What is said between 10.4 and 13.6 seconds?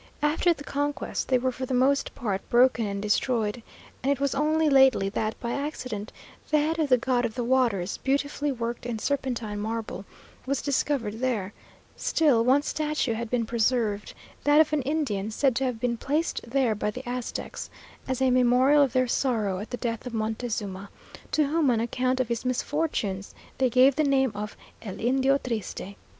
was discovered there; still, one statue had been